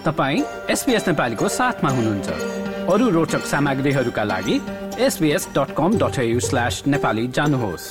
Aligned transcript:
तपाईँ 0.00 0.42
एसपिएस 0.70 1.08
नेपालीको 1.08 1.48
साथमा 1.50 1.90
हुनुहुन्छ। 1.90 2.28
अरू 2.88 3.08
रोचक 3.10 3.44
सामग्रीहरूका 3.46 4.24
लागि 4.24 4.56
SBS 4.98 5.48
dot 5.56 5.74
com 5.76 5.98
dot 5.98 6.16
slash 6.40 6.82
Nepali 6.86 7.26
जानुहोस्। 7.28 7.84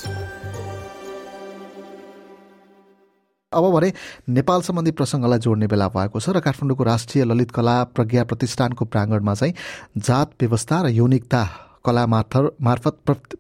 अब 3.52 3.66
भने 3.74 3.92
नेपाल 4.30 4.62
सम्बन्धी 4.62 4.92
प्रसङ्गलाई 4.92 5.40
जोड्ने 5.40 5.68
बेला 5.68 5.88
भएको 5.90 6.20
छ 6.20 6.30
र 6.30 6.40
काठमाडौँको 6.42 6.84
राष्ट्रिय 6.84 7.24
ललित 7.26 7.52
कला 7.52 7.78
प्रज्ञा 7.94 8.24
प्रतिष्ठानको 8.24 8.86
प्राङ्गणमा 8.86 9.34
चाहिँ 9.34 9.54
जात 9.98 10.30
व्यवस्था 10.42 10.82
र 10.82 10.88
यौनिकता 10.90 11.42
कला 11.86 12.06
मार्फत 12.06 12.96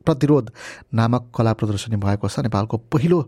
प्रतिरोध 0.06 0.50
नामक 0.94 1.24
कला 1.36 1.54
प्रदर्शनी 1.54 1.96
भएको 1.98 2.28
छ। 2.28 2.40
नेपालको 2.40 2.78
पहिलो 2.92 3.20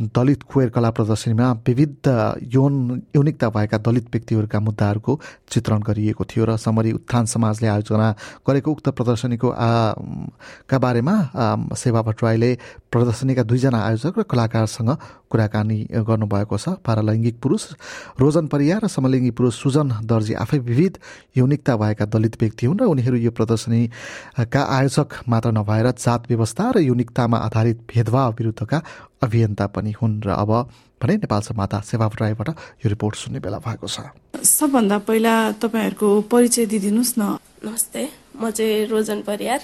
दलित 0.00 0.42
क्वेर 0.44 0.68
कला 0.70 0.90
प्रदर्शनीमा 0.90 1.50
विविध 1.66 2.08
यौन 2.54 2.74
यौनिकता 3.16 3.48
भएका 3.50 3.78
दलित 3.78 4.06
व्यक्तिहरूका 4.12 4.60
मुद्दाहरूको 4.60 5.12
चित्रण 5.50 5.80
गरिएको 5.82 6.24
थियो 6.24 6.44
र 6.44 6.56
समरी 6.56 6.92
उत्थान 6.92 7.24
समाजले 7.26 7.68
आयोजना 7.68 8.08
गरेको 8.46 8.70
उक्त 8.70 8.88
प्रदर्शनीको 8.90 9.48
का 10.70 10.78
बारेमा 10.78 11.14
सेवा 11.74 12.02
भट्टराईले 12.02 12.50
प्रदर्शनीका 12.92 13.42
दुईजना 13.42 13.78
आयोजक 13.78 14.18
र 14.18 14.22
कलाकारसँग 14.24 14.90
कुराकानी 15.30 15.78
गर्नुभएको 16.06 16.56
छ। 16.56 16.78
पारालैङ्गिक 16.86 17.36
पुरुष 17.42 17.62
रोजन 18.20 18.46
परिया 18.46 18.78
र 18.78 18.86
समलिङ्गी 18.88 19.30
पुरुष 19.34 19.54
सुजन 19.62 19.88
दर्जी 20.06 20.34
आफै 20.34 20.58
विविध 20.60 20.98
यौनिकता 21.36 21.76
भएका 21.76 22.04
दलित 22.06 22.34
व्यक्ति 22.40 22.66
हुन् 22.66 22.80
र 22.80 22.84
उनीहरू 22.86 23.16
यो 23.18 23.30
प्रदर्शनीका 24.54 24.62
आयोजक 24.70 25.26
मात्र 25.26 25.50
नभएर 25.50 25.90
जात 25.98 26.30
व्यवस्था 26.30 26.64
र 26.70 26.78
युनिकतामा 26.80 27.38
आधारित 27.38 27.78
भेदभाव 27.90 28.30
विरुद्धका 28.38 28.78
अभियन्ता 29.18 29.66
पनि 29.66 29.92
हुन् 29.98 30.22
र 30.22 30.30
अब 30.30 30.50
भने 31.02 31.14
नेपाल 31.18 31.40
संवाददाता 31.42 31.82
सेवा 31.82 32.06
राईबाट 32.06 32.48
यो 32.86 32.88
रिपोर्ट 32.88 33.14
सुन्ने 33.18 33.40
बेला 33.42 33.58
भएको 33.58 33.86
छ। 33.90 34.14
सबभन्दा 34.38 34.98
पहिला 35.02 35.34
तपाईँहरूको 35.58 36.08
परिचय 36.30 36.66
दिइदिनुहोस् 36.70 37.18
न। 37.18 37.22
नमस्ते 37.66 38.02
म 38.38 38.50
चाहिँ 38.54 38.86
रोजन 38.86 39.26
परियार। 39.26 39.60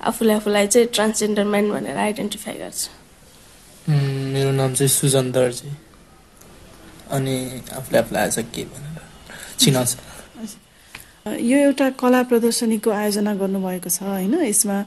आफूले 0.00 0.32
आफूलाई 0.40 0.66
चाहिँ 0.66 0.88
ट्रान्सजेन्डर 0.96 1.44
म्यान 1.44 1.70
भनेर 1.70 1.96
आइडेन्टिफाई 2.00 2.56
गर्छु। 2.56 2.88
मेरो 4.32 4.50
नाम 4.56 4.70
चाहिँ 4.80 4.88
सुजन 4.88 5.28
दर्जी। 5.28 5.68
अनि 7.12 7.36
आफूले 7.68 7.98
आफूलाई 8.00 8.24
आज 8.24 8.38
के 8.48 8.64
भनेर 8.64 8.96
चिनाउँछ? 9.60 9.92
यो 11.26 11.58
एउटा 11.58 11.88
कला 12.00 12.22
प्रदर्शनीको 12.32 12.90
आयोजना 12.90 13.34
गर्नुभएको 13.36 13.90
छ 13.92 14.02
होइन? 14.02 14.34
यसमा 14.40 14.78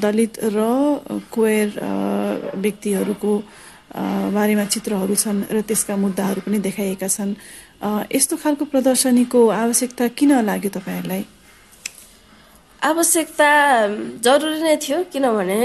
दलित 0.00 0.32
र 0.56 0.60
क्वेर 1.28 1.68
व्यक्तिहरूको 2.56 3.32
बारेमा 4.36 4.64
चित्रहरू 4.72 5.14
छन् 5.14 5.44
र 5.52 5.60
त्यसका 5.68 5.96
मुद्दाहरू 5.96 6.40
पनि 6.48 6.58
देखाइएका 6.64 7.08
छन्। 7.08 7.36
यस्तो 8.08 8.36
खालको 8.40 8.64
प्रदर्शनीको 8.72 9.40
आवश्यकता 9.52 10.08
किन 10.16 10.32
लाग्यो 10.48 10.70
तपाईँहरूलाई? 10.80 11.22
आवश्यकता 12.82 13.50
जरुरी 14.24 14.60
नै 14.64 14.76
थियो 14.80 14.98
किनभने 15.12 15.60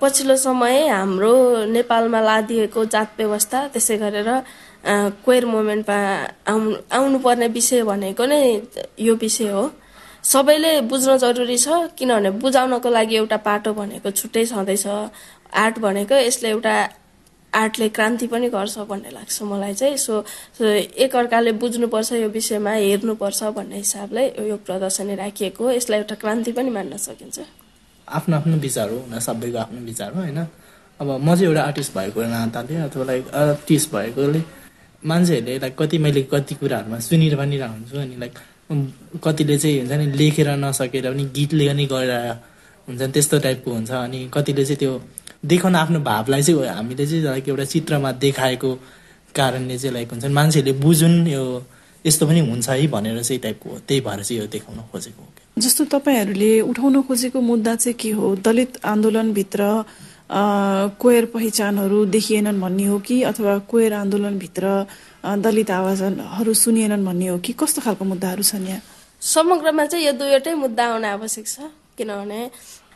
पछिल्लो 0.00 0.36
समय 0.36 0.88
हाम्रो 0.88 1.32
नेपालमा 1.68 2.20
लादिएको 2.20 2.84
जात 2.84 3.08
व्यवस्था 3.18 3.58
त्यसै 3.76 3.96
गरेर 4.02 4.30
क्वेर 4.84 5.46
मोमेन्टमा 5.46 5.98
आउनु 6.48 6.76
आउनुपर्ने 6.92 7.48
विषय 7.48 7.82
भनेको 7.82 8.24
नै 8.26 8.62
यो 9.00 9.14
विषय 9.16 9.48
हो। 9.48 9.70
सबैले 10.24 10.80
बुझ्न 10.90 11.16
जरुरी 11.18 11.56
छ 11.58 11.68
किनभने 11.98 12.30
बुझाउनको 12.42 12.88
लागि 12.90 13.16
एउटा 13.16 13.36
पाटो 13.42 13.72
भनेको 13.74 14.10
छुट्टै 14.10 14.44
छँदैछ। 14.46 14.86
आर्ट 15.54 15.78
भनेको 15.78 16.14
यसले 16.14 16.48
एउटा 16.48 16.74
आर्टले 17.52 17.88
क्रान्ति 17.88 18.26
पनि 18.26 18.48
गर्छ 18.48 18.78
भन्ने 18.88 19.10
लाग्छ 19.10 19.42
मलाई 19.42 19.74
चाहिँ। 19.74 19.96
सो 19.96 20.22
एकअर्काले 21.04 21.52
बुझ्नुपर्छ 21.56 22.12
यो 22.12 22.28
विषयमा 22.28 22.72
हेर्नुपर्छ 22.72 23.42
भन्ने 23.56 23.76
हिसाबले 23.76 24.24
यो 24.48 24.56
प्रदर्शनी 24.66 25.14
राखिएको 25.16 25.64
हो। 25.64 25.70
यसलाई 25.70 25.98
एउटा 26.00 26.14
क्रान्ति 26.14 26.52
पनि 26.52 26.70
मान्न 26.70 26.96
सकिन्छ। 26.96 27.40
आफ्नो 28.08 28.36
आफ्नो 28.36 28.56
विचार 28.56 28.90
हो 28.90 29.20
सबैको 29.20 29.58
आफ्नो 29.58 29.80
विचार 29.84 30.12
हो 30.12 30.20
होइन? 30.20 30.38
अब 31.00 31.08
म 31.22 31.34
चाहिँ 31.34 31.46
एउटा 31.46 31.62
आर्टिस्ट 31.62 31.94
भएको 31.96 32.22
नाताले 32.22 32.76
अथवा 32.84 33.04
लाइक 33.04 33.34
आर्टिस्ट 33.34 33.92
भएकोले 33.94 34.40
मान्छेहरूले 35.02 35.58
लाइक 35.58 35.74
कति 35.78 35.98
मैले 35.98 36.22
कति 36.32 36.54
कुराहरूमा 36.54 36.98
सुनेर 36.98 37.36
पनि 37.36 37.56
हुन्छु 37.58 37.98
अनि 37.98 38.16
लाइक 38.16 38.34
कतिले 39.24 39.58
चाहिँ 39.58 39.78
हुन्छ 39.78 39.92
नि 39.92 40.06
लेखेर 40.12 40.48
नसकेर 40.56 41.06
पनि 41.12 41.24
गीतले 41.34 41.68
पनि 41.68 41.86
गरेर 41.86 42.12
हुन्छ 42.88 43.00
नि 43.00 43.12
त्यस्तो 43.12 43.38
टाइपको 43.38 43.70
हुन्छ 43.70 43.90
अनि 43.90 44.28
कतिले 44.34 44.64
चाहिँ 44.64 44.78
त्यो 44.78 44.92
देखाउन 45.44 45.74
आफ्नो 45.76 46.00
भावलाई 46.00 46.42
चाहिँ 46.42 46.68
हामीले 46.68 47.06
चाहिँ 47.06 47.22
लाइक 47.24 47.48
एउटा 47.48 47.64
चित्रमा 47.64 48.12
देखाएको 48.18 48.74
कारणले 49.34 49.78
चाहिँ 49.78 49.94
लाइक 49.94 50.12
हुन्छ 50.12 50.24
मान्छेहरूले 50.38 50.78
बुझुन् 50.80 51.26
यो 51.28 51.44
यस्तो 52.04 52.26
पनि 52.26 52.40
हुन्छ 52.40 52.68
है 52.70 52.86
भनेर 52.86 53.22
चाहिँ 53.22 53.40
टाइपको 53.40 53.78
त्यही 53.88 54.00
भएर 54.00 54.22
चाहिँ 54.22 54.40
यो 54.40 54.46
देखाउन 54.46 54.78
खोजेको 54.92 55.22
जस्तो 55.58 55.84
तपाईँहरूले 55.94 56.50
उठाउन 56.60 57.02
खोजेको 57.02 57.40
मुद्दा 57.40 57.74
चाहिँ 57.76 57.94
के 57.94 58.10
हो? 58.10 58.34
दलित 58.36 58.78
आन्दोलनभित्र 58.84 59.62
क्वेर 60.30 61.24
पहिचानहरू 61.32 62.04
देखिएनन् 62.04 62.60
भन्ने 62.60 62.84
हो 62.86 62.98
कि 63.00 63.22
अथवा 63.22 63.58
क्वेर 63.70 63.92
आन्दोलनभित्र 63.94 64.64
दलित 65.44 65.70
आवाजहरू 65.70 66.54
सुनिएनन् 66.54 67.04
भन्ने 67.04 67.26
हो 67.26 67.38
कि? 67.38 67.52
कस्तो 67.52 67.80
खालको 67.82 68.04
मुद्दाहरू 68.04 68.42
छन् 68.42 68.66
यहाँ? 68.68 68.82
समग्रमा 69.22 69.84
चाहिँ 69.86 70.04
यो 70.06 70.12
दुईवटै 70.12 70.54
मुद्दा 70.54 70.84
आउन 70.86 71.04
आवश्यक 71.04 71.46
छ। 71.48 71.72
किनभने 71.96 72.40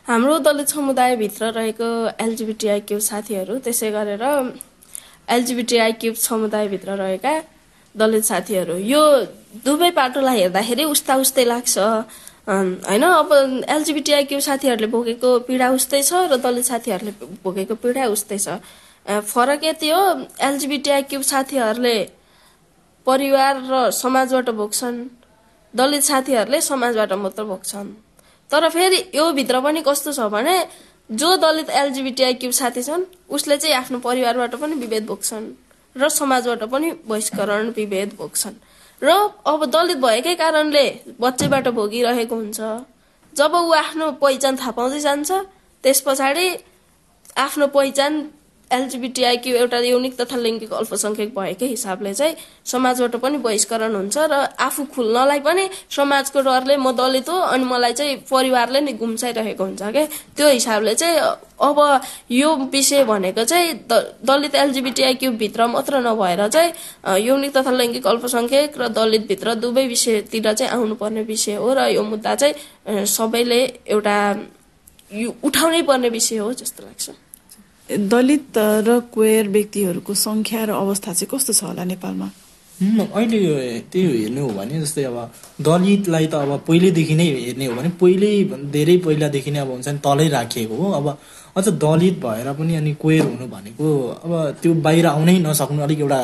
हाम्रो 0.07 0.37
दलित 0.45 0.67
समुदायभित्र 0.67 1.51
रहेको 1.57 1.87
एलजिबिटिआई 2.21 2.79
क्युब 2.87 3.01
साथीहरू 3.01 3.57
त्यसै 3.65 3.89
गरेर 3.91 4.23
एलजिबिटिआई 5.29 5.91
क्युब 6.01 6.15
समुदायभित्र 6.15 6.89
रहेका 7.01 7.33
दलित 7.95 8.23
साथीहरू 8.23 8.75
यो 8.77 9.01
दुवै 9.65 9.91
पाटोलाई 9.91 10.39
हेर्दाखेरि 10.39 10.83
उस्ता 10.83 11.15
उस्तै 11.23 11.45
लाग्छ। 11.45 11.77
होइन 12.47 13.03
अब 13.03 13.29
एलजिबिटिआइक्यू 13.69 14.39
साथीहरूले 14.39 14.87
भोगेको 14.91 15.29
पीडा 15.47 15.67
उस्तै 15.77 16.01
छ 16.03 16.27
र 16.27 16.37
दलित 16.43 16.65
साथीहरूले 16.65 17.13
भोगेको 17.43 17.75
पीडा 17.83 18.03
उस्तै 18.15 18.37
छ। 18.37 18.47
फरक 19.05 19.63
यति 19.63 19.89
हो 19.89 20.01
एलजिबिटिआइक्यू 20.41 21.21
साथीहरूले 21.23 21.97
परिवार 23.07 23.53
र 23.69 23.91
समाजबाट 23.91 24.49
भोग्छन्। 24.59 24.97
दलित 25.73 26.03
साथीहरूले 26.03 26.59
समाजबाट 26.61 27.11
मात्र 27.23 27.43
भोग्छन्। 27.43 27.87
तर 28.51 28.69
फेरि 28.69 28.99
यो 29.15 29.31
भित्र 29.33 29.59
पनि 29.61 29.81
कस्तो 29.87 30.11
छ 30.13 30.27
भने 30.33 30.57
जो 31.09 31.29
दलित 31.37 31.69
एलजिबिटिआइक्यू 31.69 32.51
साथी 32.51 32.83
छन् 32.83 33.03
उसले 33.29 33.57
चाहिँ 33.57 33.75
आफ्नो 33.75 33.99
परिवारबाट 33.99 34.55
पनि 34.55 34.75
विभेद 34.75 35.05
भोग्छन् 35.05 35.45
र 35.95 36.09
समाजबाट 36.09 36.63
पनि 36.69 36.91
बहिष्करण 37.07 37.69
विभेद 37.77 38.09
भोग्छन्। 38.17 38.55
र 39.03 39.09
अब 39.45 39.65
दलित 39.65 39.97
भएकै 39.97 40.35
कारणले 40.35 40.85
बच्चैबाट 41.19 41.67
भोगिरहेको 41.77 42.35
हुन्छ। 42.35 42.59
जब 43.33 43.53
ऊ 43.55 43.71
आफ्नो 43.73 44.11
पहिचान 44.21 44.55
थाहा 44.55 44.71
पाउँदै 44.71 44.99
जान्छ 44.99 45.31
त्यस 45.83 45.99
पछाडि 46.01 46.47
आफ्नो 47.37 47.67
पहिचान 47.67 48.13
एलजिबिटिआइक्यू 48.77 49.55
एउटा 49.55 49.77
यौनिक 49.85 50.19
तथा 50.19 50.37
लैङ्गिक 50.37 50.73
अल्पसङ्ख्यक 50.73 51.33
भएकै 51.35 51.67
हिसाबले 51.67 52.13
चाहिँ 52.13 52.35
समाजबाट 52.65 53.15
पनि 53.23 53.37
बहिष्करण 53.45 53.95
हुन्छ 53.95 54.17
र 54.31 54.33
आफू 54.59 54.85
खुल्नलाई 54.95 55.39
पनि 55.47 55.69
समाजको 55.97 56.41
डरले 56.41 56.77
म 56.77 56.91
दलित 56.93 57.29
हो 57.29 57.37
अनि 57.53 57.65
मलाई 57.65 57.93
चाहिँ 57.93 58.15
परिवारले 58.31 58.81
नै 58.81 58.93
गुम्साइरहेको 59.01 59.63
हुन्छ 59.63 59.81
क्या 59.95 60.05
त्यो 60.37 60.49
हिसाबले 60.49 60.95
चाहिँ 60.95 61.17
अब 61.63 61.79
यो 62.31 62.55
विषय 62.71 63.03
भनेको 63.05 63.43
चाहिँ 63.45 63.73
दलित 64.29 64.55
एलजिबिटिआइक्यू 64.55 65.31
भित्र 65.43 65.67
मात्र 65.67 66.01
नभएर 66.07 66.47
चाहिँ 66.47 67.21
यौनिक 67.21 67.57
तथा 67.57 67.71
लैङ्गिक 67.71 68.07
अल्पसङ्ख्यक 68.07 68.77
र 68.81 68.87
दलितभित्र 68.97 69.55
दुवै 69.63 69.85
विषयतिर 69.87 70.53
चाहिँ 70.53 70.71
आउनुपर्ने 70.73 71.21
विषय 71.23 71.55
हो 71.55 71.73
र 71.73 71.87
यो 71.93 72.03
मुद्दा 72.03 72.35
चाहिँ 72.35 73.05
सबैले 73.15 73.61
एउटा 73.87 74.17
उठाउनै 75.43 75.81
पर्ने 75.87 76.09
विषय 76.09 76.37
हो 76.37 76.53
जस्तो 76.53 76.83
लाग्छ। 76.83 77.22
दलित 77.97 78.57
र 78.87 78.99
क्वेयर 79.13 79.47
व्यक्तिहरूको 79.55 80.13
सङ्ख्या 80.13 80.63
र 80.65 80.71
अवस्था 80.83 81.13
चाहिँ 81.13 81.29
कस्तो 81.31 81.53
छ 81.53 81.63
होला 81.63 81.83
नेपालमा? 81.83 82.27
अहिले 83.17 83.39
त्यही 83.91 84.05
हेर्ने 84.21 84.41
हो 84.41 84.49
भने 84.49 84.81
जस्तै 84.81 85.03
अब 85.03 85.17
दलितलाई 85.61 86.25
त 86.27 86.35
अब 86.35 86.51
पहिल्यैदेखि 86.67 87.15
नै 87.15 87.25
हेर्ने 87.45 87.65
हो 87.65 87.73
भने 87.75 87.89
पहिल्यै 88.01 88.33
धेरै 88.75 88.97
पहिलादेखि 89.05 89.51
नै 89.51 89.59
अब 89.59 89.69
हुन्छ 89.71 89.87
नि 89.87 89.99
तलै 90.05 90.27
राखिएको 90.35 90.75
हो। 90.75 90.91
अब 90.99 91.05
अझ 91.57 91.65
दलित 91.85 92.15
भएर 92.23 92.47
पनि 92.59 92.75
अनि 92.75 92.93
क्वेयर 93.01 93.23
हुनु 93.23 93.45
भनेको 93.55 93.87
अब 94.25 94.31
त्यो 94.61 94.73
बाहिर 94.85 95.05
आउनै 95.07 95.37
नसक्नु 95.45 95.81
अलिक 95.85 95.99
एउटा 95.99 96.19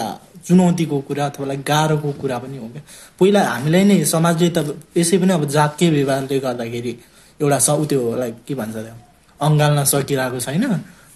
चुनौतीको 0.48 0.98
कुरा 1.08 1.26
अथवा 1.30 1.56
गाह्रोको 1.70 2.10
कुरा 2.22 2.38
पनि 2.44 2.58
हो 2.58 2.68
क्या। 2.74 2.84
पहिला 3.20 3.40
हामीलाई 3.54 3.84
नै 3.90 3.98
समाजले 4.14 4.50
त 4.58 4.60
यसै 4.98 5.18
पनि 5.22 5.34
अब 5.38 5.44
जातीय 5.56 5.90
व्यवहारले 5.96 6.40
गर्दाखेरि 6.46 6.94
एउटा 7.40 7.60
स 7.60 7.70
त्यो 7.90 8.02
लाइक 8.22 8.36
के 8.48 8.54
भन्छ 8.60 8.76
त्यो? 8.76 8.96
अँगाल्न 9.40 9.80
सकिरहेको 9.92 10.40
छैन। 10.46 10.64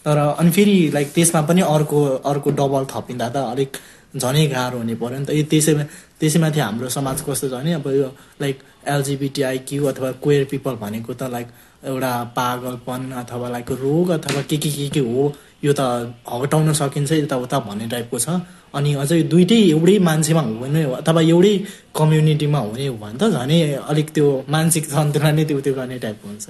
तर 0.05 0.17
अनि 0.17 0.51
फेरि 0.51 0.77
लाइक 0.93 1.11
त्यसमा 1.15 1.41
पनि 1.49 1.61
अर्को 1.73 1.99
अर्को 2.31 2.49
डबल 2.59 2.85
थपिँदा 2.93 3.27
त 3.29 3.37
अलिक 3.53 3.77
झनै 4.15 4.45
गाह्रो 4.47 4.77
हुने 4.77 4.95
पऱ्यो 5.01 5.19
नि 5.19 5.25
त। 5.25 5.31
त्यसै 5.51 5.73
त्यसैमाथि 6.19 6.59
हाम्रो 6.59 6.89
समाज 6.95 7.21
कस्तो 7.27 7.47
छ 7.49 7.53
भने 7.53 7.73
अब 7.73 7.87
यो 7.99 8.09
लाइक 8.41 8.57
एलजिबिटिआई 8.93 9.57
क्यु 9.69 9.85
अथवा 9.91 10.11
क्वेयर 10.23 10.43
पिपल 10.51 10.75
भनेको 10.83 11.13
त 11.13 11.29
लाइक 11.35 11.47
एउटा 11.91 12.11
पागलपन 12.35 13.01
अथवा 13.21 13.47
लाइक 13.55 13.71
रोग 13.83 14.09
अथवा 14.17 14.41
के 14.49 14.57
के 14.57 14.69
के 14.75 14.87
के 14.95 14.99
हो 15.07 15.33
यो 15.63 15.73
त 15.79 15.81
हटाउन 16.29 16.73
सकिन्छ 16.81 17.11
यताउता 17.11 17.59
भन्ने 17.67 17.87
टाइपको 17.93 18.19
छ। 18.19 18.27
अनि 18.75 18.93
अझै 19.03 19.21
दुइटै 19.31 19.59
एउटै 19.71 19.97
मान्छेमा 20.09 20.41
हुने 20.61 20.83
हो 20.83 20.91
अथवा 21.01 21.21
एउटै 21.33 21.55
कम्युनिटीमा 21.97 22.59
हुने 22.67 22.87
हो 22.87 22.95
भने 23.01 23.17
त 23.17 23.23
झनै 23.33 23.59
अलिक 23.91 24.07
त्यो 24.15 24.27
मानसिक 24.49 24.83
सन्तुलन 24.93 25.35
नै 25.35 25.45
त्यो 25.49 25.59
त्यो 25.65 25.73
गर्ने 25.73 25.97
टाइपको 26.05 26.27
हुन्छ। 26.27 26.47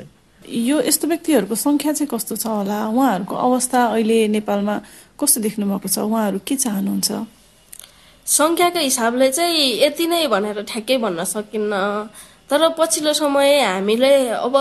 यो 0.48 0.82
यस्तो 0.82 1.08
व्यक्तिहरूको 1.08 1.56
सङ्ख्या 1.56 1.92
चाहिँ 1.94 2.10
कस्तो 2.12 2.36
छ 2.36 2.46
होला? 2.48 2.78
उहाँहरूको 2.90 3.36
अवस्था 3.36 3.80
अहिले 3.96 4.18
नेपालमा 4.28 4.76
कस्तो 5.20 5.42
देख्नु 5.42 5.66
भएको 5.72 5.88
छ? 5.88 5.98
उहाँहरू 6.04 6.40
के 6.48 6.56
चाहनुहुन्छ? 6.56 7.10
सङ्ख्याको 8.28 8.80
हिसाबले 8.80 9.32
चाहिँ 9.32 9.64
यति 9.84 10.06
नै 10.08 10.28
भनेर 10.28 10.62
ठ्याक्कै 10.64 10.98
भन्न 10.98 11.24
सकिन्न। 11.24 11.74
तर 12.50 12.62
पछिल्लो 12.78 13.14
समय 13.14 13.60
हामीले 13.64 14.14
अब 14.46 14.56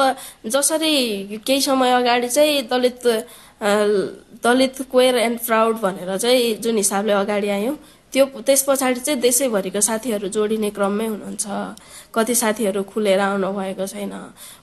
जसरी 0.47 0.95
केही 1.47 1.61
समय 1.61 1.91
अगाडि 1.93 2.29
चाहिँ 2.29 2.63
Dalit 2.71 3.03
Dalit 4.43 4.77
queer 4.91 5.17
and 5.19 5.39
proud 5.47 5.77
भनेर 5.81 6.17
चाहिँ 6.17 6.55
जुन 6.63 6.77
हिसाबले 6.77 7.13
अगाडि 7.13 7.49
आयौँ 7.49 7.77
त्यो 8.13 8.25
त्यस 8.47 8.63
पछाडि 8.69 9.01
चाहिँ 9.01 9.21
देशैभरिको 9.21 9.81
साथीहरू 9.81 10.29
जोडिने 10.29 10.71
क्रममै 10.77 11.07
हुनुहुन्छ। 11.07 11.47
कति 12.15 12.35
साथीहरू 12.35 12.83
खुलेर 12.85 13.21
आउनु 13.21 13.49
भएको 13.53 13.87
छैन। 13.87 14.13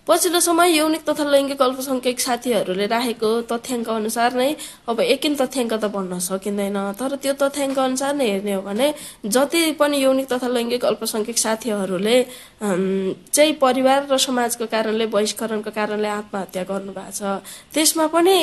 पछिल्लो 0.08 0.40
समय 0.40 0.70
यौनिक 0.78 1.04
तथा 1.10 1.24
लैङ्गिक 1.34 1.62
अल्पसङ्ख्यक 1.62 2.20
साथीहरूले 2.20 2.86
राखेको 2.88 3.30
तथ्याङ्क 3.52 3.90
अनुसार 3.90 4.34
नै 4.34 4.50
अब 4.88 5.00
एकिन 5.16 5.36
तथ्याङ्क 5.42 5.74
त 5.74 5.86
भन्न 5.90 6.20
सकिँदैन 6.20 6.78
तर 7.00 7.16
त्यो 7.22 7.34
तथ्याङ्क 7.42 7.80
अनुसार 7.80 8.14
नै 8.16 8.30
हेर्ने 8.32 8.54
हो 8.54 8.62
भने 8.62 8.88
जति 9.28 9.62
पनि 9.80 9.98
यौनिक 10.04 10.28
तथा 10.34 10.48
लैङ्गिक 10.48 10.86
अल्पसङ्ख्यक 10.86 11.38
साथीहरूले 11.38 12.18
चाहिँ 12.62 13.54
परिवार 13.56 14.08
र 14.12 14.18
समाजको 14.20 14.66
कारणले 14.68 15.06
बहिष्करणको 15.16 15.70
कारणले 15.72 16.08
आत्महत्या 16.08 16.64
गर्नुभएको 16.70 17.12
छ। 17.12 17.40
त्यसमा 17.74 18.06
पनि 18.12 18.38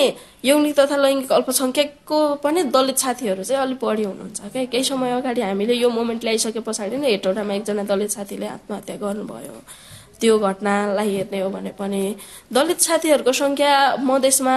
यौनिक 0.45 0.79
तथा 0.79 0.97
लैङ्गिक 0.97 1.33
अल्पसङ्ख्यकको 1.33 2.19
पनि 2.45 2.63
दलित 2.73 2.97
साथीहरू 2.97 3.43
चाहिँ 3.45 3.63
अलिक 3.63 3.79
बढी 3.85 4.05
हुनुहुन्छ 4.05 4.41
क्या 4.53 4.65
केही 4.73 4.85
समय 4.85 5.11
अगाडि 5.21 5.41
हामीले 5.41 5.75
यो 5.77 5.89
मोमेन्ट 5.91 6.25
ल्याइसके 6.25 6.61
पछाडि 6.65 6.97
नै 6.97 7.11
हेटौँडामा 7.11 7.55
एकजना 7.55 7.83
दलित 7.85 8.11
साथीले 8.17 8.47
आत्महत्या 8.57 8.97
गर्नुभयो। 8.97 9.55
त्यो 10.21 10.39
घटनालाई 10.39 11.09
हेर्ने 11.15 11.41
हो 11.41 11.49
भने 11.53 11.71
पनि 11.77 12.03
दलित 12.49 12.81
साथीहरूको 12.81 13.33
सङ्ख्या 13.37 13.73
मधेसमा 14.01 14.57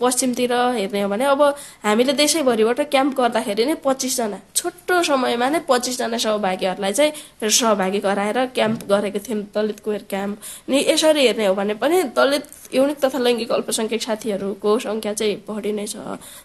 पश्चिमतिर 0.00 0.52
हेर्ने 0.76 1.00
हो 1.02 1.08
भने 1.08 1.24
अब 1.24 1.42
हामीले 1.84 2.12
देशैभरिबाट 2.20 2.80
क्याम्प 2.90 3.16
गर्दाखेरि 3.16 3.64
नै 3.66 3.74
पच्चिसजना 3.84 4.38
छोटो 4.56 5.02
समयमा 5.08 5.48
नै 5.48 5.60
पच्चिसजना 5.68 6.18
सहभागीहरूलाई 6.24 6.92
चाहिँ 6.92 7.50
सहभागी 7.50 8.00
गराएर 8.00 8.38
क्याम्प 8.56 8.84
गरेको 8.90 9.18
थियौँ 9.26 9.42
दलित 9.54 9.80
कोयर 9.84 10.02
क्याम्प। 10.10 10.36
अनि 10.68 10.84
यसरी 10.88 11.26
हेर्ने 11.26 11.46
हो 11.46 11.54
भने 11.54 11.74
पनि 11.82 12.02
दलित 12.18 12.44
युनिक 12.74 12.98
तथा 13.04 13.18
लैङ्गिक 13.18 13.52
अल्पसङ्ख्यक 13.52 14.02
साथीहरूको 14.02 14.78
सङ्ख्या 14.86 15.12
चाहिँ 15.14 15.36
बढी 15.48 15.72
नै 15.72 15.86
छ 15.86 15.96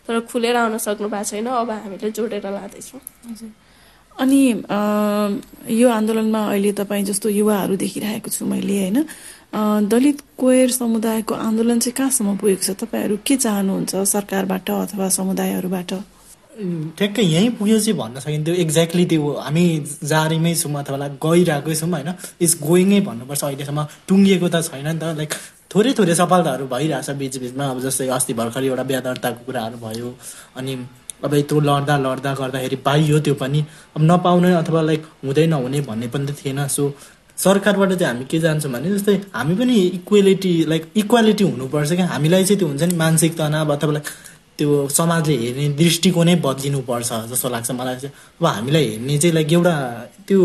तर 0.08 0.20
खुलेर 0.32 0.56
आउन 0.56 0.78
सक्नु 0.78 1.08
भएको 1.10 1.30
छैन 1.30 1.48
अब 1.48 1.70
हामीले 1.70 2.12
जोडेर 2.12 2.46
लाँदैछौँ। 2.48 3.02
हजुर। 3.30 3.65
अनि 4.22 4.42
यो 5.76 5.88
आन्दोलनमा 5.90 6.42
अहिले 6.50 6.72
तपाईँ 6.72 7.04
जस्तो 7.06 7.30
युवाहरू 7.30 7.76
देखिरहेको 7.76 8.30
छु 8.32 8.46
मैले 8.46 8.80
होइन 8.82 8.98
दलित 9.92 10.18
कोयर 10.38 10.70
समुदायको 10.72 11.34
आन्दोलन 11.36 11.80
चाहिँ 11.80 11.96
कहाँसम्म 11.96 12.36
पुगेको 12.38 12.64
छ? 12.64 12.70
तपाईँहरू 12.82 13.18
के 13.28 13.36
चाहनुहुन्छ 13.36 13.96
सरकारबाट 14.14 14.70
अथवा 14.70 15.08
समुदायहरूबाट? 15.20 15.92
ठ्याक्कै 16.98 17.24
यहीँ 17.24 17.50
पुग्यो 17.60 17.80
चाहिँ 17.80 17.98
भन्न 18.00 18.20
सकिन्थ्यो। 18.20 18.54
एक्ज्याक्टली 18.64 19.06
त्यो 19.12 19.32
हामी 19.46 19.66
जारीमै 20.12 20.54
छौँ 20.56 20.74
अथवा 20.84 21.08
गइरहेकै 21.26 21.76
छौँ 21.76 21.90
होइन। 21.92 22.10
इट्स 22.40 22.54
गोइङै 22.64 23.00
भन्नुपर्छ 23.08 23.44
अहिलेसम्म। 23.44 23.80
टुङ्गिएको 24.08 24.48
त 24.48 24.56
छैन 24.68 24.88
नि 24.88 25.00
त। 25.00 25.04
लाइक 25.20 25.32
थोरै 25.72 25.92
थोरै 26.00 26.16
सफलताहरू 26.16 26.66
भइरहेछ 26.72 27.10
बिचबिचमा। 27.20 27.64
अब 27.72 27.80
जस्तै 27.86 28.08
अस्ति 28.18 28.34
भर्खर 28.40 28.64
एउटा 28.72 28.84
बिहा 28.90 29.02
दर्ताको 29.08 29.42
कुराहरू 29.48 29.78
भयो। 29.84 30.10
अनि 30.60 30.74
अब 31.24 31.34
यत्रो 31.34 31.60
लड्दा 31.60 31.98
लड्दा 31.98 32.34
गर्दाखेरि 32.34 32.76
पाइयो 32.86 33.20
त्यो 33.26 33.34
पनि। 33.42 33.60
अब 33.96 34.02
नपाउने 34.02 34.54
अथवा 34.54 34.82
लाइक 34.82 35.04
हुँदै 35.24 35.46
नहुने 35.48 35.82
भन्ने 35.88 36.08
पनि 36.14 36.26
त 36.28 36.36
थिएन। 36.40 36.68
सो 36.68 36.94
सरकारबाट 37.38 37.94
चाहिँ 37.94 38.14
हामी 38.14 38.26
के 38.32 38.40
जान्छौँ 38.40 38.72
भने 38.72 38.90
जस्तै 38.92 39.16
हामी 39.36 39.56
पनि 39.56 39.76
इक्वेलिटी 40.00 40.54
लाइक 40.72 40.84
इक्वालिटी 40.96 41.44
हुनुपर्छ 41.44 41.92
क्या। 41.94 42.08
हामीलाई 42.08 42.44
चाहिँ 42.44 42.60
त्यो 42.60 42.68
हुन्छ 42.68 42.84
नि 42.84 42.96
मानसिक 42.96 43.38
तनाव 43.38 43.74
अथवा 43.76 44.00
त्यो 44.58 44.88
समाजले 44.88 45.36
हेर्ने 45.38 45.68
दृष्टिकोणै 45.76 46.36
बदलिनुपर्छ 46.46 47.10
जस्तो 47.32 47.50
लाग्छ 47.50 47.72
मलाई 47.72 47.96
चाहिँ। 47.96 48.14
अब 48.40 48.46
हामीलाई 48.48 48.86
हेर्ने 48.90 49.18
चाहिँ 49.18 49.34
लाइक 49.36 49.52
एउटा 49.54 49.74
त्यो 50.28 50.42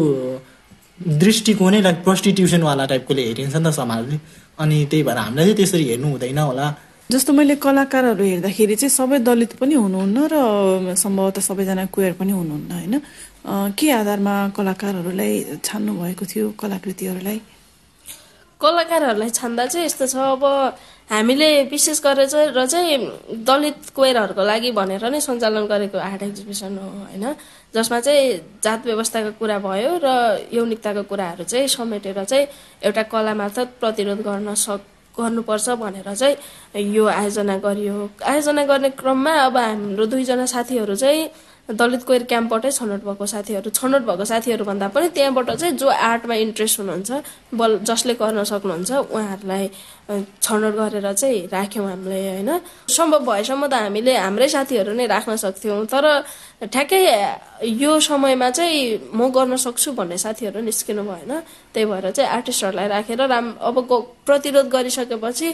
दृष्टिकोणै 1.22 1.80
लाइक 1.80 2.02
प्रस्टिट्युसनवाला 2.04 2.84
टाइपकोले 2.90 3.22
हेरिन्छ 3.28 3.56
नि 3.56 3.70
त 3.70 3.72
समाजले। 3.80 4.16
अनि 4.58 4.76
त्यही 4.90 5.02
भएर 5.06 5.16
हामीलाई 5.16 5.44
चाहिँ 5.44 5.56
त्यसरी 5.56 5.84
हेर्नु 5.90 6.08
हुँदैन 6.10 6.38
होला। 6.38 6.66
जस्तो 7.10 7.32
मैले 7.32 7.54
कलाकारहरू 7.58 8.22
हेर्दाखेरि 8.22 8.74
चाहिँ 8.80 8.94
सबै 8.94 9.18
दलित 9.26 9.52
पनि 9.58 9.74
हुनुहुन्न 9.74 10.18
र 10.30 10.94
सम्भवतः 10.94 11.42
सबैजना 11.42 11.84
कुयर 11.90 12.12
पनि 12.14 12.32
हुनुहुन्न 12.32 12.70
होइन? 12.70 12.94
के 13.74 13.86
आधारमा 13.90 14.34
कलाकारहरूलाई 14.54 15.58
छान्नु 15.58 15.92
भएको 15.98 16.24
थियो 16.30 16.46
कलाकृतिहरूलाई? 16.54 17.38
कलाकारहरूलाई 18.60 19.30
छान्दा 19.30 19.66
चाहिँ 19.66 19.86
यस्तो 19.86 20.06
छ 20.06 20.16
अब 20.38 20.44
हामीले 21.10 21.48
विशेष 21.66 21.98
गरेर 22.06 22.28
चाहिँ 22.30 22.48
र 22.54 22.66
चाहिँ 22.70 23.42
दलित 23.42 23.90
क्वेरहरूको 23.90 24.42
लागि 24.46 24.70
भनेर 24.70 25.04
नै 25.10 25.20
सञ्चालन 25.20 25.66
गरेको 25.66 25.98
आर्ट 25.98 26.22
एक्जिबिसन 26.22 26.78
हो 26.78 26.88
होइन? 27.10 27.24
जसमा 27.74 28.00
चाहिँ 28.06 28.38
जात 28.62 28.86
व्यवस्थाको 28.86 29.30
कुरा 29.40 29.58
भयो 29.66 29.98
र 29.98 30.06
यौनिकताको 30.54 31.02
कुराहरू 31.10 31.42
चाहिँ 31.42 31.66
समेटेर 31.74 32.22
चाहिँ 32.22 32.46
एउटा 32.86 33.02
कला 33.10 33.34
मार्फत 33.34 33.68
प्रतिरोध 33.82 34.22
गर्न 34.22 34.54
सक 34.54 34.89
गर्नुपर्छ 35.18 35.68
भनेर 35.82 36.14
चाहिँ 36.14 36.84
यो 36.94 37.06
आयोजना 37.06 37.56
गरियो। 37.58 38.10
आयोजना 38.24 38.64
गर्ने 38.64 38.90
क्रममा 39.00 39.32
अब 39.46 39.56
हाम्रो 39.56 40.06
दुईजना 40.06 40.46
साथीहरू 40.46 40.94
चाहिँ 40.94 41.28
दलित 41.68 42.02
कोयर 42.02 42.22
क्याम्पबाटै 42.24 42.70
छनौट 42.70 43.04
भएको 43.04 43.26
साथीहरू 43.26 43.70
छनौट 43.70 44.02
भएको 44.02 44.24
साथीहरू 44.24 44.64
भन्दा 44.64 44.88
पनि 44.94 45.08
त्यहाँबाट 45.14 45.50
चाहिँ 45.50 45.74
जो 45.76 45.88
आर्टमा 45.88 46.34
इन्ट्रेस्ट 46.34 46.80
हुनुहुन्छ 46.80 47.10
बल 47.54 47.78
जसले 47.86 48.14
गर्न 48.14 48.42
सक्नुहुन्छ 48.44 48.90
उहाँहरूलाई 48.90 49.70
छनौट 50.10 50.74
गरेर 50.74 51.12
चाहिँ 51.12 51.46
राख्यौँ 51.52 51.86
हामीले 51.88 52.18
होइन? 52.28 52.50
सम्भव 52.90 53.20
भएसम्म 53.30 53.66
त 53.66 53.74
हामीले 53.74 54.16
हाम्रै 54.16 54.48
साथीहरू 54.48 54.92
नै 54.98 55.06
राख्न 55.06 55.36
सक्थ्यौँ 55.36 55.86
तर 55.86 56.04
ठ्याक्कै 56.66 57.00
यो 57.62 58.00
समयमा 58.00 58.50
चाहिँ 58.50 59.14
म 59.14 59.30
गर्न 59.30 59.56
सक्छु 59.56 59.92
भन्ने 59.94 60.18
साथीहरू 60.18 60.60
निस्किनु 60.60 61.02
भएन। 61.04 61.32
त्यही 61.74 61.86
भएर 61.86 62.10
चाहिँ 62.10 62.30
आर्टिस्टहरूलाई 62.30 62.88
राखेर 62.88 63.22
राम 63.30 63.46
अब 63.62 63.76
प्रतिरोध 64.26 64.66
गरिसकेपछि 64.74 65.48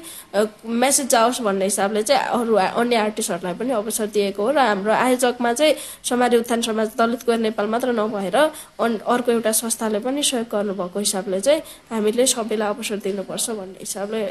मेसेज 0.65 1.07
जाओस् 1.13 1.41
भन्ने 1.45 1.65
हिसाबले 1.65 2.03
चाहिँ 2.03 2.25
अरू 2.41 2.55
अन्य 2.57 2.97
आर्टिस्टहरूलाई 2.97 3.55
पनि 3.61 3.73
अवसर 3.77 4.07
दिएको 4.17 4.43
हो 4.43 4.51
र 4.51 4.59
हाम्रो 4.59 4.93
आयोजकमा 4.93 5.53
चाहिँ 5.53 5.75
समाज 6.03 6.35
उत्थान 6.35 6.61
समाज 6.65 6.97
दलित 6.97 7.23
गएर 7.29 7.39
नेपाल 7.45 7.67
मात्र 7.69 7.93
नभएर 7.93 8.37
अर्को 8.81 9.33
एउटा 9.33 9.53
संस्थाले 9.53 9.99
पनि 10.01 10.23
सहयोग 10.23 10.49
गर्नुभएको 10.49 10.99
हिसाबले 10.99 11.41
चाहिँ 11.41 11.61
हामीले 11.93 12.27
सबैलाई 12.27 12.69
अवसर 12.75 12.99
दिनुपर्छ 13.05 13.51
भन्ने 13.51 13.79
हिसाबले 13.85 14.25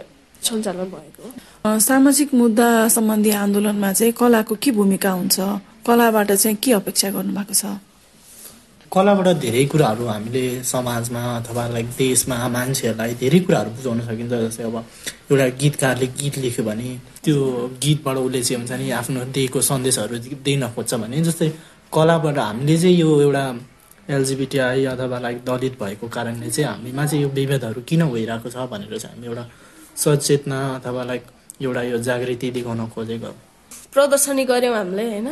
सञ्चालन 0.44 0.88
भएको? 0.94 1.24
सामाजिक 1.80 2.34
मुद्दा 2.34 2.68
सम्बन्धी 2.96 3.32
आन्दोलनमा 3.44 3.92
चाहिँ 3.94 4.14
कलाको 4.20 4.56
के 4.64 4.72
भूमिका 4.72 5.12
हुन्छ? 5.12 5.40
कलाबाट 5.88 6.32
चाहिँ 6.32 6.58
के 6.64 6.72
अपेक्षा 6.74 7.10
गर्नुभएको 7.16 7.54
छ? 7.54 7.66
कलाबाट 8.92 9.28
धेरै 9.44 9.64
कुराहरू 9.72 10.06
हामीले 10.06 10.64
समाजमा 10.64 11.22
अथवा 11.38 11.64
लाइक 11.68 11.88
देशमा 11.98 12.38
मान्छेहरूलाई 12.48 13.14
धेरै 13.22 13.40
कुराहरू 13.48 13.70
बुझाउन 13.76 14.00
सकिन्छ। 14.08 14.34
जस्तै 14.34 14.64
अब 14.64 14.76
एउटा 15.32 15.48
गीतकारले 15.62 16.08
गीत 16.20 16.38
लेख्यो 16.46 16.64
भने 16.66 16.90
त्यो 17.26 17.36
गीतबाट 17.84 18.18
उसले 18.18 18.42
चाहिँ 18.44 18.58
हुन्छ 18.62 18.72
नि 18.80 18.90
आफ्नो 19.02 19.20
दिएको 19.36 19.62
सन्देशहरू 19.62 20.16
दिन 20.48 20.64
खोज्छ 20.76 20.94
भने 21.02 21.22
जस्तै 21.28 21.50
कलाबाट 21.92 22.38
हामीले 22.38 22.78
चाहिँ 22.78 22.96
यो 22.96 23.10
एउटा 23.22 23.46
एलजिबिटिआई 24.16 24.86
अथवा 24.94 25.18
लाइक 25.26 25.38
दलित 25.50 25.74
भएको 25.82 26.08
कारणले 26.16 26.50
चाहिँ 26.56 26.70
हामीमा 26.70 27.06
चाहिँ 27.06 27.24
यो 27.24 27.30
विभेदहरू 27.38 27.82
किन 27.90 28.02
भइरहेको 28.14 28.50
छ 28.54 28.70
भनेर 28.72 28.98
चाहिँ 28.98 29.16
हामी 29.16 29.28
एउटा 29.28 29.44
सचेतना 29.96 30.60
अथवा 30.76 31.04
लाइक 31.04 31.24
एउटा 31.62 31.82
यो 31.82 31.98
जागृति 32.08 32.52
देखाउन 32.52 32.88
खोजेको 32.96 33.32
प्रदर्शनी 33.94 34.44
गऱ्यौँ 34.46 34.76
हामीले 34.76 35.04
होइन? 35.10 35.30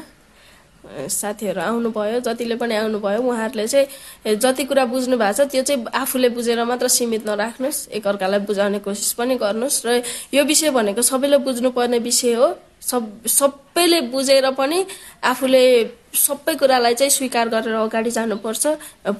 साथीहरू 0.83 1.61
आउनुभयो 1.61 2.19
जतिले 2.19 2.55
पनि 2.59 2.75
आउनुभयो 2.75 3.21
उहाँहरूले 3.23 3.67
चाहिँ 3.67 4.35
जति 4.35 4.63
कुरा 4.67 4.85
बुझ्नु 4.85 5.17
भएको 5.17 5.33
छ 5.33 5.47
त्यो 5.51 5.63
चाहिँ 5.63 5.85
आफूले 5.95 6.29
बुझेर 6.35 6.63
मात्र 6.63 6.87
सीमित 6.87 7.27
नराख्नुहोस्। 7.27 7.87
एकअर्कालाई 7.97 8.39
बुझाउने 8.47 8.79
कोसिस 8.83 9.11
पनि 9.19 9.35
गर्नुहोस्। 9.39 9.85
र 9.85 10.03
यो 10.35 10.43
विषय 10.43 10.69
भनेको 10.75 11.01
सबैले 11.01 11.37
बुझ्नुपर्ने 11.39 11.99
विषय 11.99 12.33
हो। 12.35 12.47
सब 12.83 13.03
सबैले 13.27 13.99
बुझेर 14.11 14.49
पनि 14.59 14.85
आफूले 15.23 15.63
सबै 16.15 16.55
कुरालाई 16.59 16.93
चाहिँ 16.99 17.11
स्वीकार 17.11 17.47
गरेर 17.49 17.75
अगाडि 17.79 18.11
जानुपर्छ। 18.11 18.63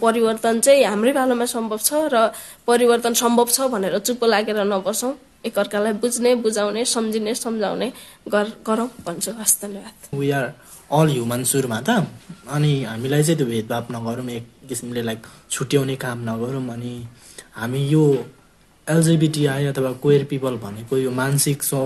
परिवर्तन 0.03 0.59
चाहिँ 0.59 0.83
हाम्रै 0.83 1.13
पालोमा 1.13 1.45
सम्भव 1.47 1.79
छ 1.79 2.12
र 2.12 2.31
परिवर्तन 2.67 3.13
सम्भव 3.15 3.47
छ 3.47 3.71
भनेर 3.71 3.97
चुप्पो 4.00 4.25
लागेर 4.27 4.59
नबसौँ 4.67 5.15
एकअर्कालाई 5.45 5.93
बुझ्ने 6.03 6.33
बुझाउने 6.43 6.85
सम्झिने 6.85 7.33
सम्झाउने 7.35 7.91
गरौँ 8.27 8.89
भन्छु। 9.05 9.31
हस् 9.39 9.62
धन्यवाद। 9.62 10.53
अल 10.91 11.07
ह्युमन 11.09 11.43
सुरुमा 11.43 11.79
त 11.88 11.89
अनि 12.47 12.71
हामीलाई 12.83 13.23
चाहिँ 13.23 13.38
त्यो 13.38 13.47
भेदभाव 13.47 13.85
नगरौँ 13.91 14.29
एक 14.29 14.45
किसिमले 14.69 15.01
लाइक 15.01 15.21
छुट्याउने 15.50 15.95
काम 15.95 16.17
नगरौँ। 16.29 16.63
अनि 16.69 16.93
हामी 17.55 17.81
यो 17.89 18.03
एलजिबिटिआई 18.88 19.65
अथवा 19.65 19.91
कोयर 20.03 20.23
पिपल 20.31 20.55
भनेको 20.63 20.97
यो 20.97 21.12
मानसिक 21.12 21.63
सो 21.63 21.79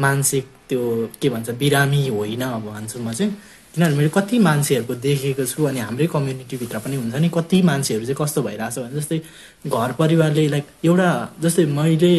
मानसिक 0.00 0.44
त्यो 0.68 0.80
के 1.22 1.28
भन्छ 1.28 1.50
बिरामी 1.60 2.06
होइन 2.08 2.42
अब 2.42 2.66
भन्छु 2.70 2.98
म 2.98 3.12
चाहिँ। 3.12 3.32
किनभने 3.74 3.96
मैले 3.96 4.10
कति 4.14 4.38
मान्छेहरूको 4.38 4.94
देखेको 5.02 5.44
छु 5.44 5.64
अनि 5.66 5.80
हाम्रै 5.80 6.06
कम्युनिटीभित्र 6.06 6.78
पनि 6.78 6.96
हुन्छ 6.96 7.14
नि 7.14 7.28
कति 7.34 7.62
मान्छेहरू 7.62 8.04
चाहिँ 8.06 8.18
कस्तो 8.20 8.42
भइरहेछ 8.42 8.78
भने 8.78 8.94
जस्तै 8.94 9.18
घर 9.66 9.92
परिवारले 9.98 10.46
लाइक 10.48 10.66
एउटा 10.86 11.08
जस्तै 11.42 11.64
मैले 11.74 12.12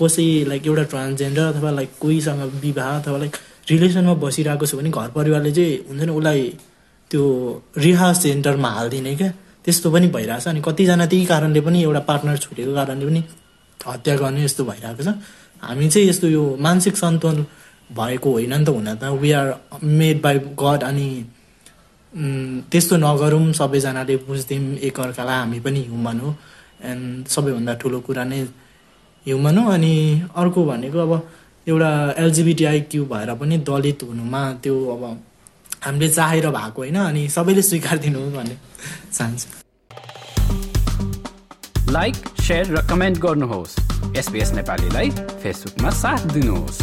कसै 0.00 0.26
लाइक 0.48 0.66
एउटा 0.66 0.84
ट्रान्सजेन्डर 0.92 1.44
अथवा 1.52 1.70
लाइक 1.78 1.90
कोहीसँग 2.00 2.42
विवाह 2.64 2.90
अथवा 2.98 3.18
लाइक 3.18 3.36
रिलेसनमा 3.70 4.14
बसिरहेको 4.24 4.66
छु 4.66 4.76
भने 4.78 4.90
घर 4.90 5.08
परिवारले 5.16 5.52
चाहिँ 5.52 5.76
हुन्छ 5.88 6.02
नि 6.02 6.12
उसलाई 6.18 6.42
त्यो 7.10 7.22
रिहा 7.84 8.12
सेन्टरमा 8.22 8.68
हालिदिने 8.76 9.14
क्या। 9.16 9.30
त्यस्तो 9.64 9.90
पनि 9.92 10.06
भइरहेछ 10.16 10.46
अनि 10.48 10.60
कतिजना 10.64 11.06
त्यही 11.06 11.24
कारणले 11.26 11.60
पनि 11.60 11.82
एउटा 11.82 12.00
पार्टनर 12.08 12.36
छुटेको 12.44 12.74
कारणले 12.74 13.06
पनि 13.06 13.22
हत्या 13.80 14.14
गर्ने 14.16 14.44
यस्तो 14.44 14.64
भइरहेको 14.64 15.02
छ। 15.02 15.08
हामी 15.62 15.88
चाहिँ 15.88 16.08
यस्तो 16.08 16.26
यो 16.28 16.42
मानसिक 16.66 16.96
सन्तुलन 16.96 17.44
भएको 17.90 18.30
होइन 18.32 18.54
नि 18.54 18.64
त 18.64 18.68
हुन 18.68 18.88
त। 18.94 19.04
We 19.20 19.30
are 19.32 19.46
made 19.82 20.20
by 20.22 20.38
God 20.62 20.82
अनि 20.90 21.08
त्यस्तो 22.72 22.96
नगरौँ 22.96 23.52
सबैजनाले 23.60 24.16
बुझ्थ्यौँ 24.26 24.64
एकअर्कालाई 24.88 25.38
हामी 25.38 25.60
पनि 25.60 25.80
ह्युमन 25.86 26.18
हो। 26.20 26.30
एन्ड 26.90 27.26
सबैभन्दा 27.28 27.74
ठुलो 27.80 27.98
कुरा 28.06 28.24
नै 28.24 28.40
ह्युमन 29.26 29.58
हो 29.58 29.70
अनि 29.70 29.94
अर्को 30.36 30.64
भनेको 30.64 30.98
अब 30.98 31.12
एउटा 31.66 31.90
एलजिबिटिआई 32.18 32.80
क्यु 32.90 33.04
भएर 33.04 33.34
पनि 33.34 33.56
दलित 33.68 34.02
हुनुमा 34.02 34.42
त्यो 34.62 34.76
अब 34.94 35.02
हामीले 35.84 36.08
चाहेर 36.08 36.46
भएको 36.50 36.82
होइन 36.82 36.98
अनि 36.98 37.28
सबैले 37.28 37.62
स्वीकारिदिनु 37.62 38.20
भन्ने 38.36 38.56
चाहन्छु। 39.12 39.48
लाइक 41.92 42.16
सेयर 42.40 42.64
र 42.76 42.86
कमेन्ट 42.88 43.18
गर्नुहोस्। 43.18 43.76
एसपिएस 44.16 44.52
नेपालीलाई 44.52 45.10
फेसबुकमा 45.10 45.90
साथ 46.00 46.26
दिनुहोस्। 46.32 46.78